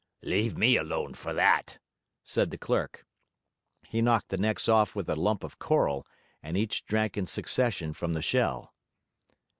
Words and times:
'Leave 0.23 0.57
me 0.57 0.77
alone 0.77 1.13
for 1.13 1.31
that,' 1.31 1.77
said 2.23 2.49
the 2.49 2.57
clerk. 2.57 3.05
He 3.85 4.01
knocked 4.01 4.29
the 4.29 4.37
necks 4.39 4.67
off 4.67 4.95
with 4.95 5.07
a 5.07 5.15
lump 5.15 5.43
of 5.43 5.59
coral, 5.59 6.07
and 6.41 6.57
each 6.57 6.83
drank 6.85 7.17
in 7.17 7.27
succession 7.27 7.93
from 7.93 8.13
the 8.13 8.21
shell. 8.23 8.73